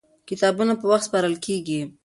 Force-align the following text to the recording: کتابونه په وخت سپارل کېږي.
کتابونه 0.29 0.73
په 0.79 0.85
وخت 0.91 1.05
سپارل 1.07 1.35
کېږي. 1.45 1.81